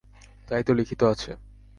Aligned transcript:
তাই 0.47 0.61
তো 0.63 0.71
লিখিত 0.73 1.01
আছে। 1.03 1.31